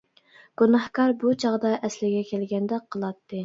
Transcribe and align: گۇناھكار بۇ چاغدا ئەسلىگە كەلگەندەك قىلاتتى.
گۇناھكار 0.61 1.13
بۇ 1.25 1.35
چاغدا 1.45 1.77
ئەسلىگە 1.77 2.27
كەلگەندەك 2.33 2.93
قىلاتتى. 2.97 3.37